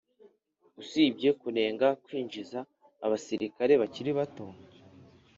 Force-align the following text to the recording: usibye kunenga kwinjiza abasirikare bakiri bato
usibye 0.81 1.29
kunenga 1.41 1.87
kwinjiza 2.05 2.59
abasirikare 3.05 3.73
bakiri 3.81 4.11
bato 4.17 4.45